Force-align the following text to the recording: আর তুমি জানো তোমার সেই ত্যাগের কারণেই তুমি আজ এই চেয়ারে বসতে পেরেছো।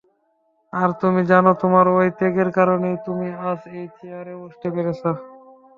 আর 0.73 0.89
তুমি 1.01 1.21
জানো 1.31 1.51
তোমার 1.61 1.85
সেই 1.91 2.11
ত্যাগের 2.17 2.49
কারণেই 2.57 2.95
তুমি 3.05 3.27
আজ 3.49 3.59
এই 3.71 3.85
চেয়ারে 3.97 4.33
বসতে 4.41 4.67
পেরেছো। 4.75 5.11